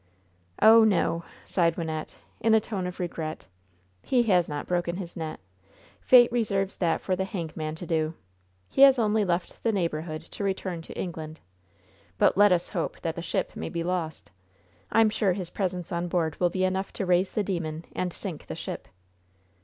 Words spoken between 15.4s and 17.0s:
presence on board will be enough